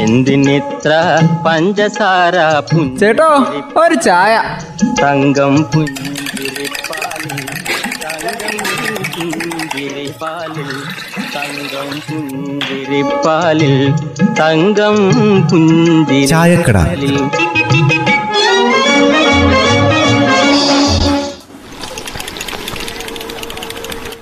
എന്തിനിത്ര 0.00 0.92
പഞ്ചസാര 1.46 2.36
ചേട്ടോ 3.00 3.30
ഒരു 3.76 3.94
ചായ. 3.94 4.34
തങ്കം 5.02 5.54
പുഞ്ചിരിപ്പാലിൽ 5.74 7.40
തങ്കം 8.04 8.56
പുഞ്ചിരിപ്പാലിൽ 9.16 10.70
തങ്കം 11.36 11.88
പുഞ്ചിരിപ്പാലിൽ 12.08 13.74
തങ്കം 14.40 14.96
ചായക്കട. 16.28 16.76
പുഞ്ചിരിപ്പാലിൽ. 16.78 17.16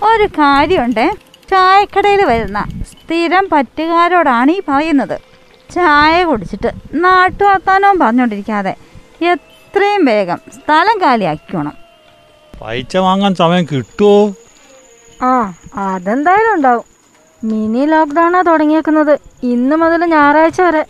ഒരു 0.02 0.26
കാര്യമുണ്ട്. 0.38 1.06
ചായക്കടയിൽ 1.50 2.20
വരുന്ന 2.24 2.60
സ്ഥിരം 2.90 3.48
പറ്റുകാരോടാണ് 3.52 4.50
ഈ 4.50 4.60
പറയുന്നത്. 4.68 5.33
ചായ 5.70 6.24
കുടിച്ചിട്ട് 6.24 6.70
നാട്ടുവർത്താനവും 6.94 7.98
പറഞ്ഞുകൊണ്ടിരിക്കാതെ 7.98 8.72
എത്രയും 9.32 10.04
വേഗം 10.04 10.40
സ്ഥലം 10.56 11.02
കാലിയാക്കണം 11.02 11.74
പൈസ 12.54 12.96
വാങ്ങാൻ 12.96 13.34
സമയം 13.34 13.64
കിട്ടുമോ 13.64 14.16
ആ 15.22 15.32
അതെന്തായാലും 15.84 16.54
ഉണ്ടാവും. 16.54 16.84
മിനി 17.42 17.86
ലോക്ക്ഡൌണാ 17.86 18.42
തുടങ്ങിയേക്കുന്നത് 18.42 19.12
ഇന്ന് 19.42 19.76
മുതൽ 19.76 20.04
ഞായറാഴ്ച 20.04 20.60
വരെ. 20.60 20.82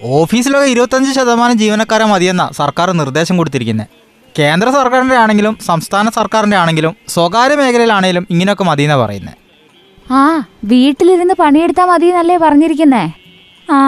ഓഫീസിലൊക്കെ 0.00 0.66
ഇരുപത്തഞ്ച് 0.66 1.12
ശതമാനം 1.12 1.58
ജീവനക്കാരെ 1.58 2.04
മതിയെന്ന 2.04 2.50
സർക്കാർ 2.52 2.90
നിർദ്ദേശം 2.92 3.36
കൊടുത്തിരിക്കുന്നത് 3.36 3.88
കേന്ദ്ര 4.34 4.70
സർക്കാരിന്റെ 4.70 5.16
ആണെങ്കിലും 5.16 5.58
സംസ്ഥാന 5.60 6.08
സർക്കാരിന്റെ 6.10 6.56
ആണെങ്കിലും 6.56 6.96
സ്വകാര്യ 7.08 7.56
മേഖലയിലാണെങ്കിലും 7.56 8.26
ഇങ്ങനെയൊക്കെ 8.30 8.64
മതിയെന്നാണ് 8.64 9.02
പറയുന്നത് 9.02 9.36
ആ 10.10 10.22
വീട്ടിലിരുന്ന് 10.64 11.34
പണിയെടുത്താൽ 11.34 11.86
മതി 11.86 12.06
എന്നല്ലേ 12.06 12.36
പറഞ്ഞിരിക്കുന്നേ. 12.36 13.04
ആ 13.68 13.80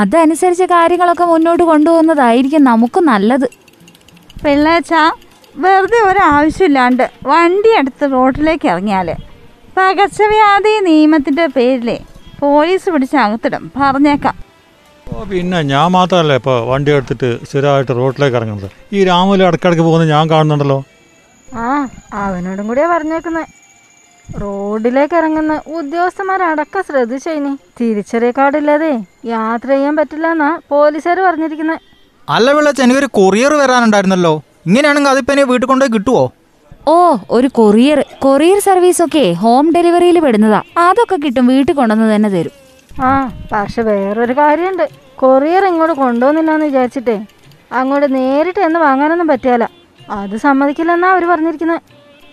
അതനുസരിച്ച് 0.00 0.64
കാര്യങ്ങളൊക്കെ 0.64 1.24
മുന്നോട്ട് 1.24 1.62
കൊണ്ടുപോകുന്നതായിരിക്കും 1.62 2.64
നമുക്ക് 2.64 3.00
നല്ലത്. 3.00 3.48
പിള്ളേച്ച 4.44 4.92
വെറുതെ 5.54 6.00
ഒരാവശ്യമില്ലാണ്ട് 6.10 7.10
വണ്ടി 7.26 7.68
എടുത്ത് 7.78 8.12
റോഡിലേക്ക് 8.12 8.68
ഇറങ്ങിയാൽ 8.68 9.08
പകർച്ചവ്യാധി 9.76 10.72
നിയമത്തിന്റെ 10.88 11.46
പേരിലെ 11.46 11.98
പോലീസ് 12.40 12.90
പിടിച്ച് 12.90 13.16
അകത്തിടും. 13.16 13.72
പറഞ്ഞേക്കാം. 13.76 14.36
ഓ 15.06 15.24
പിന്നെ 15.24 15.62
ഞാൻ 15.62 15.92
മാത്രമല്ല 15.92 16.32
ഇപ്പോൾ 16.40 16.66
വണ്ടി 16.70 16.90
എടുത്തിട്ട് 16.92 17.46
സ്ഥിരമായിട്ട് 17.48 17.92
റോഡിലേക്ക് 17.92 18.36
ഇറങ്ങുന്നത്. 18.36 18.70
ഈ 18.92 19.04
രാമുല 19.04 19.46
ഇടക്കിടക്ക് 19.48 19.82
പോകുന്നത് 19.82 20.10
ഞാൻ 20.10 20.30
കാണുന്നുണ്ടല്ലോ. 20.30 20.78
ആ 21.48 21.88
അവനോടും 22.24 22.68
കൂടിയാ 22.68 22.88
പറഞ്ഞേക്കുന്നത് 22.88 23.46
റോഡിലേക്ക് 24.38 25.16
ഇറങ്ങുന്ന 25.16 25.60
ഉദ്യോഗസ്ഥന്മാരടക്കം 25.78 26.82
ശ്രദ്ധിച്ചതിന് 26.88 27.56
തിരിച്ചറിയ 27.78 28.30
കാർഡില്ലാതെ 28.38 28.92
യാത്ര 29.24 29.68
ചെയ്യാൻ 29.68 29.96
പറ്റില്ല 29.96 30.26
എന്നാ 30.26 30.58
പോലീസുകാർ 30.68 31.20
പറഞ്ഞിരിക്കുന്നത് 31.20 31.80
അല്ല 32.28 32.50
വിളിച്ച് 32.52 32.82
എനിക്കൊരു 32.82 33.08
കൊറിയർ 33.18 33.52
വരാനുണ്ടായിരുന്നല്ലോ. 33.54 34.42
ഇങ്ങനെയാണെങ്കിൽ 34.66 35.10
അതിപ്പോ 35.10 35.32
ഇനി 35.32 35.42
വീട്ടിൽ 35.42 35.66
കൊണ്ടുപോയി 35.68 35.92
കിട്ടുവോ? 35.94 36.32
ഓ 36.88 37.16
ഒരു 37.30 37.48
കൊറിയർ. 37.58 38.04
കൊറിയർ 38.24 38.58
സർവീസ് 38.58 39.02
ഒക്കെ 39.02 39.32
ഹോം 39.32 39.72
ഡെലിവറിയിൽ 39.76 40.20
പെടുന്നതാ. 40.20 40.62
അതൊക്കെ 40.78 41.16
കിട്ടും 41.24 41.46
വീട്ടിൽ 41.46 41.74
കൊണ്ടുവന്ന് 41.76 42.14
തന്നെ 42.14 42.28
തരും. 42.28 42.54
ആ 43.02 43.30
പക്ഷെ 43.52 43.82
വേറൊരു 43.82 44.32
കാര്യമുണ്ട്. 44.32 44.86
കൊറിയർ 45.16 45.64
ഇങ്ങോട്ട് 45.64 45.94
കൊണ്ടുവന്നില്ലാന്ന് 45.94 46.66
വിചാരിച്ചിട്ടേ 46.66 47.16
അങ്ങോട്ട് 47.72 48.14
നേരിട്ട് 48.14 48.60
എന്ന് 48.60 48.80
വാങ്ങാനൊന്നും 48.80 49.26
പറ്റിയാല. 49.26 49.64
അത് 50.10 50.36
സമ്മതിക്കില്ലെന്നാ 50.36 51.10
അവർ 51.10 51.24
പറഞ്ഞിരിക്കുന്നത് 51.32 51.80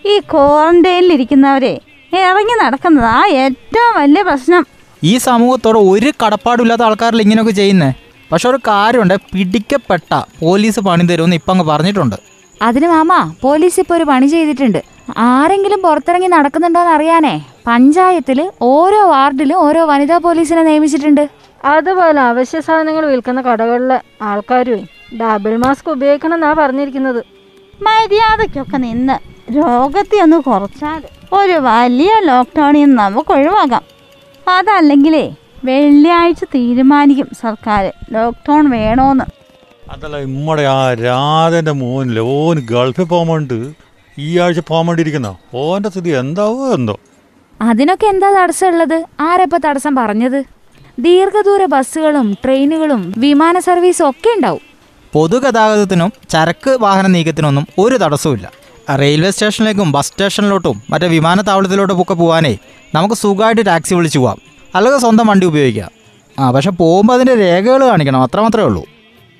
ഈ 0.06 0.18
ക്വാറന്റൈനിൽ 0.32 1.12
ഇരിക്കുന്നവരെ 1.12 1.80
ഇറങ്ങി 2.12 2.64
നടക്കുന്നത് 2.64 3.04
ആ 3.04 3.26
ഏറ്റവും 3.26 4.00
വലിയ 4.00 4.22
പ്രശ്നം. 4.22 4.66
ഈ 5.04 5.18
സമൂഹത്തോടെ 5.18 5.78
ഒരു 5.78 6.12
കടപ്പാടുമില്ലാത്ത 6.22 6.82
ആൾക്കാരിൽ 6.82 7.22
ഇങ്ങനെയൊക്കെ 7.22 7.52
ചെയ്യുന്നേ? 7.52 7.92
പക്ഷെ 8.32 8.48
ഒരു 8.48 8.56
കാര്യമുണ്ട് 8.56 9.14
പിടിക്കപ്പെട്ട 9.14 10.14
പോലീസ് 10.40 10.80
പണി 10.80 11.04
തരുമെന്ന് 11.06 11.36
ഇപ്പം 11.36 11.52
അങ്ങ് 11.52 11.64
പറഞ്ഞിട്ടുണ്ട്. 11.64 12.16
അതിന് 12.62 12.88
മാമ 12.88 13.34
പോലീസ് 13.42 13.80
ഇപ്പോൾ 13.80 13.94
ഒരു 13.94 14.04
പണി 14.04 14.26
ചെയ്തിട്ടുണ്ട്. 14.26 14.82
ആരെങ്കിലും 15.18 15.82
പുറത്തിറങ്ങി 15.82 16.26
നടക്കുന്നുണ്ടോന്ന് 16.26 16.90
അറിയാനേ. 16.90 17.46
പഞ്ചായത്തിൽ 17.66 18.50
ഓരോ 18.62 19.06
വാർഡിലും 19.06 19.56
ഓരോ 19.56 19.84
വനിതാ 19.84 20.18
പോലീസിനെ 20.18 20.62
നിയമിച്ചിട്ടുണ്ട്. 20.62 21.28
അതുപോലെ 21.64 22.20
അവശ്യ 22.20 22.60
സാധനങ്ങൾ 22.60 23.06
വിൽക്കുന്ന 23.06 23.40
കടകളിലെ 23.40 24.00
ആൾക്കാരുമേ 24.22 24.84
ഡബിൾ 25.20 25.56
മാസ്ക് 25.56 25.90
ഉപയോഗിക്കണം 25.90 26.34
എന്നാ 26.34 26.52
പറഞ്ഞിരിക്കുന്നത്. 26.52 27.24
മര്യാദയ്ക്കൊക്കെ 27.82 28.76
നിന്ന്. 28.76 29.37
രോഗത്തെ 29.56 30.22
ഒന്ന് 30.22 30.36
കുറച്ചാൽ 30.36 31.02
ഒരു 31.32 31.52
വലിയ 31.52 32.20
ലോക്ക്ഡൗണിൽ 32.24 32.84
നിന്ന് 32.84 33.02
നമുക്ക് 33.02 33.32
ഒഴിവാക്കാം. 33.32 33.82
അതല്ലെങ്കിലേ 34.48 35.34
വെള്ളിയാഴ്ച 35.64 36.44
തീരുമാനിക്കും 36.44 37.28
സർക്കാർ 37.40 37.92
ലോക്ക്ഡൗൺ 38.12 38.70
വേണോന്ന്. 38.70 39.24
അതല്ല 39.90 40.16
ഇമ്മടെ 40.16 40.62
ആ 40.62 40.94
രാധന്റെ 40.94 41.72
മോൻ 41.72 42.18
ഓന് 42.18 42.60
ഗൾഫിൽ 42.60 43.02
പോകുമ്പോണ്ട് 43.02 43.72
ഈ 44.18 44.38
ആഴ്ച 44.38 44.60
പോകാൻ 44.60 44.86
വേണ്ടിയിരിക്കുന്ന? 44.86 45.34
ഓന്റെ 45.54 45.88
സ്ഥിതി 45.88 46.10
എന്താവോ 46.10 46.74
എന്തോ. 46.74 46.98
അതിനൊക്കെ 47.60 48.06
എന്താ 48.06 48.42
തടസ്സമുള്ളത്? 48.42 49.04
ആരപ്പോ 49.20 49.58
തടസ്സം 49.64 49.96
പറഞ്ഞത്? 49.96 50.44
ദീർഘദൂര 50.98 51.64
ബസ്സുകളും 51.64 52.36
ട്രെയിനുകളും 52.44 53.14
വിമാന 53.18 53.58
സർവീസും 53.58 54.10
ഒക്കെ 54.10 54.28
ഉണ്ടാവും. 54.36 54.60
പൊതുഗതാഗതത്തിനും 55.12 56.12
ചരക്ക് 56.30 56.70
വാഹന 56.70 57.06
നീക്കത്തിനൊന്നും 57.06 57.66
ഒരു 57.78 57.96
തടസ്സവുമില്ല. 57.96 58.67
റെയിൽവേ 58.96 59.30
സ്റ്റേഷനിലേക്കും 59.30 59.92
ബസ് 59.92 60.08
സ്റ്റേഷനിലോട്ടും 60.08 60.82
മറ്റേ 60.90 61.06
വിമാനത്താവളത്തിലോട്ടും 61.06 62.02
ഒക്കെ 62.02 62.14
പോകാനേ 62.14 62.58
നമുക്ക് 62.94 63.14
സുഖമായിട്ട് 63.14 63.66
ടാക്സി 63.66 63.94
വിളിച്ച് 63.94 64.18
പോവാം. 64.18 64.38
അല്ലെങ്കിൽ 64.74 65.00
സ്വന്തം 65.00 65.26
വണ്ടി 65.26 65.46
ഉപയോഗിക്കാം. 65.46 65.90
ആ 66.38 66.50
പക്ഷെ 66.50 66.70
പോകുമ്പോൾ 66.70 67.14
അതിന്റെ 67.14 67.34
രേഖകൾ 67.34 67.86
കാണിക്കണം. 67.86 68.22
അത്ര 68.22 68.40
മാത്രമേ 68.40 68.64
ഉള്ളൂ. 68.64 68.84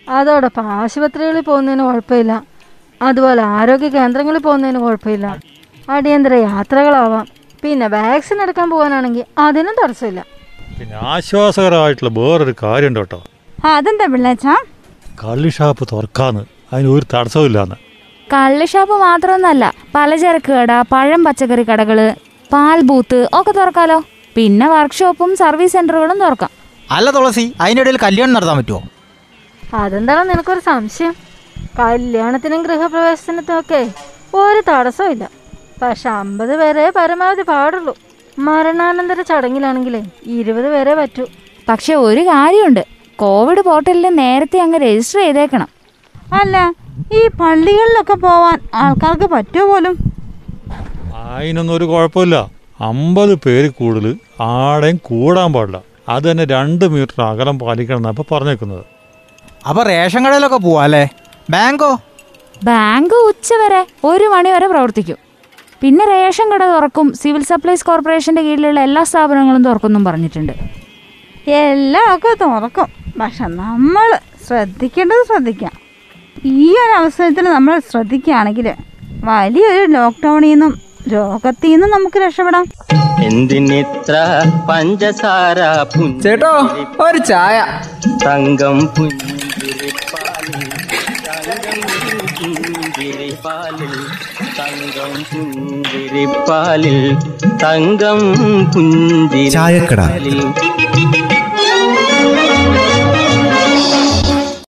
അതോടൊപ്പം 0.08 0.66
ആശുപത്രികളിൽ 0.72 1.40
പോകുന്നതിന് 1.40 1.82
കുഴപ്പമില്ല. 1.82 2.42
അതുപോലെ 3.02 3.42
ആരോഗ്യ 3.42 3.88
കേന്ദ്രങ്ങളിൽ 3.88 4.38
പോകുന്നതിന് 4.38 4.78
കുഴപ്പമില്ല. 4.78 5.38
അടിയന്തര 5.90 6.34
യാത്രകളാവാം. 6.34 7.28
പിന്നെ 7.62 7.86
വാക്സിൻ 7.86 8.42
എടുക്കാൻ 8.42 8.70
പോകാനാണെങ്കിൽ 8.70 9.24
അതിനും 9.38 9.74
തടസ്സമില്ല. 9.84 10.26
പിന്നെ 10.80 10.96
ആശ്വാസകരമായിട്ടുള്ള 10.96 12.20
വേറൊരു 12.20 12.54
കാര്യമുണ്ട് 12.62 13.00
കേട്ടോ. 13.00 13.24
അതെന്താ 13.64 14.06
പിള്ളേച്ചാ? 14.06 14.56
കള്ളി 15.24 15.48
ഷാപ്പ് 15.48 15.88
തുറക്കാന്ന്. 15.92 16.44
അതിന് 16.72 16.88
ഒരു 16.88 17.06
തടസ്സമില്ലാന്ന് 17.14 17.87
കള്ള് 18.32 18.66
ഷാപ്പ് 18.72 18.96
മാത്രമൊന്നല്ല 19.02 19.64
പലചരക്ക് 19.94 20.52
കട 20.52 20.72
പഴം 20.92 21.20
പച്ചക്കറി 21.24 21.62
കടകൾ 21.62 21.98
പാൽ 22.52 22.78
ബൂത്ത് 22.88 23.28
ഒക്കെ 23.38 23.52
തുറക്കാലോ. 23.52 23.98
പിന്നെ 24.36 24.66
വർക്ക്ഷോപ്പും 24.68 25.30
സർവീസ് 25.36 25.72
സെന്ററുകളും 25.72 26.18
തുറക്കാം. 26.24 26.50
അല്ല 26.90 27.10
തുളസി 27.10 27.44
അതിനിടയിൽ 27.60 27.98
കല്യാണം 28.04 28.34
നടത്താൻ 28.34 28.56
പറ്റുമോ 28.58 28.80
അതെന്താണ് 29.82 30.22
നിനക്കൊരു 30.30 30.60
സംശയം? 30.60 31.14
കല്യാണത്തിനും 31.78 32.60
ഗൃഹപ്രവേശനത്തിനും 32.66 33.58
ഒക്കെ 33.60 33.80
ഒരു 34.42 34.60
തടസ്സവും 34.68 35.10
ഇല്ല 35.14 35.24
പക്ഷെ 35.82 36.08
അമ്പത് 36.20 36.54
പേരെ 36.60 36.84
പരമാവധി 36.96 37.44
പാടുള്ളൂ. 37.50 37.94
മരണാനന്തര 38.38 39.20
ചടങ്ങിലാണെങ്കിലേ 39.30 40.02
ഇരുപത് 40.38 40.68
പേരെ 40.74 40.94
പറ്റൂ. 41.00 41.24
പക്ഷെ 41.68 41.94
ഒരു 42.06 42.20
കാര്യമുണ്ട് 42.30 42.82
കോവിഡ് 43.18 43.62
പോർട്ടലിൽ 43.68 44.08
നേരത്തെ 44.22 44.58
അങ്ങ് 44.64 44.78
രജിസ്റ്റർ 44.86 45.20
ചെയ്തേക്കണം. 45.20 45.68
അല്ല 46.40 46.56
ഈ 47.18 47.20
പള്ളികളിലൊക്കെ 47.40 48.16
പോവാൻ 48.26 48.58
ആൾക്കാർക്ക് 48.74 49.26
പറ്റുമോ 49.34 49.66
പോലും? 49.70 49.96
അതിനൊന്നും 51.14 51.74
ഒരു 51.74 51.84
കുഴപ്പമില്ല. 51.84 52.36
അമ്പത് 52.88 53.34
പേര് 53.44 53.68
കൂടുതൽ 53.78 54.12
ആടെയും 54.40 54.98
കൂടാൻ 55.08 55.52
പാടില്ല. 55.52 55.78
അത് 56.14 56.24
തന്നെ 56.30 56.44
രണ്ട് 56.54 56.84
മീറ്റർ 56.94 57.22
അകലം 57.30 57.58
പാലിക്കണം 57.62 58.00
എന്നാ 58.02 58.24
പറഞ്ഞേക്കുന്നത്. 58.32 58.84
അപ്പൊ 59.68 59.82
റേഷൻ 59.82 60.20
കടയിലൊക്കെ 60.26 60.56
പോവാല്ലേ 60.66 61.04
ബാങ്കോ? 61.54 61.90
ബാങ്ക് 62.64 63.16
ഉച്ചവരെ 63.30 63.80
ഒരു 64.10 64.24
മണി 64.34 64.50
വരെ 64.50 64.68
പ്രവർത്തിക്കും. 64.72 65.18
പിന്നെ 65.82 66.04
റേഷൻ 66.12 66.46
കട 66.52 66.62
തുറക്കും 66.74 67.06
സിവിൽ 67.20 67.42
സപ്ലൈസ് 67.50 67.84
കോർപ്പറേഷന്റെ 67.88 68.42
കീഴിലുള്ള 68.42 68.80
എല്ലാ 68.88 69.02
സ്ഥാപനങ്ങളും 69.10 69.64
തുറക്കുന്നും 69.64 70.04
പറഞ്ഞിട്ടുണ്ട്. 70.04 70.54
എല്ലാം 71.64 72.06
ഒക്കെ 72.14 72.32
തുറക്കും. 72.44 72.88
പക്ഷെ 73.20 73.44
നമ്മൾ 73.60 74.08
ശ്രദ്ധിക്കേണ്ടത് 74.46 75.22
ശ്രദ്ധിക്കാം. 75.30 75.74
ഈ 76.44 76.70
ഒരു 76.78 76.92
അവസരത്തിൽ 76.92 77.44
നമ്മൾ 77.44 77.78
ശ്രദ്ധിക്കുകയാണെങ്കിൽ 77.90 78.66
വലിയൊരു 79.24 79.92
ലോക്ക്ഡൗണിൽ 79.92 80.48
നിന്നും 80.48 80.72
രോഗത്തിൽ 81.12 81.70
നിന്നും 81.70 81.90
നമുക്ക് 81.90 82.18
രക്ഷപ്പെടാം. 82.18 82.64
എന്തിനിത്ര 83.22 84.14
പഞ്ചസാര 84.70 85.58
ചേട്ടോ 86.22 86.52
ഒരു 87.00 87.18
ചായ. 87.18 87.56
തങ്കം 88.26 88.78
പുഞ്ചിരിപ്പാലിൽ 88.96 90.64
തങ്കം 94.58 95.12
പുഞ്ചിരിപ്പാലിൽ 95.32 96.98
തങ്കം 97.62 98.20
പുഞ്ചിരിപ്പാലിൽ 98.74 100.40